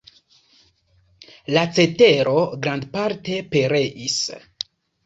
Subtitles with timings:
[1.57, 4.23] La cetero grandparte pereis.